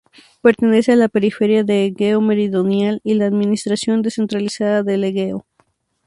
Pertenece 0.41 0.93
a 0.93 0.95
la 0.95 1.09
periferia 1.09 1.63
de 1.63 1.85
Egeo 1.85 2.21
Meridional 2.21 3.01
y 3.03 3.13
a 3.13 3.15
la 3.17 3.27
administración 3.27 4.01
descentralizada 4.01 4.81
del 4.81 5.03
Egeo. 5.03 5.45